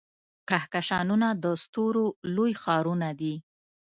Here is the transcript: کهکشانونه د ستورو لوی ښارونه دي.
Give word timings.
کهکشانونه 0.49 1.27
د 1.43 1.45
ستورو 1.63 2.05
لوی 2.35 2.51
ښارونه 2.61 3.09
دي. 3.19 3.35